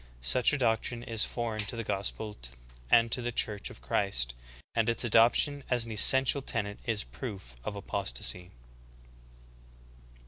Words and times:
Such 0.23 0.51
a 0.51 0.57
doctrine 0.57 1.03
is 1.03 1.25
foreign 1.25 1.67
to 1.67 1.75
the 1.75 1.83
gospel 1.83 2.35
and 2.89 3.11
to 3.11 3.21
the 3.21 3.31
Church 3.31 3.69
of 3.69 3.83
Christ, 3.83 4.33
and 4.73 4.89
its 4.89 5.03
adoption 5.03 5.63
as 5.69 5.85
an 5.85 5.91
essential 5.91 6.41
tenet 6.41 6.79
is 6.87 7.03
proof 7.03 7.55
of 7.63 7.75
apostasy. 7.75 8.49